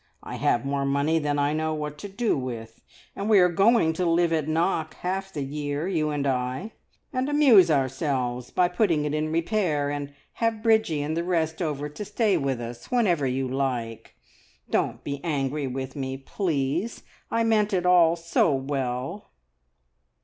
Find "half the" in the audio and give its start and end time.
4.95-5.43